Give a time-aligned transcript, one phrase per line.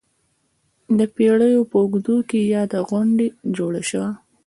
[0.97, 4.09] د پېړیو په اوږدو کې یاده غونډۍ جوړه شوه.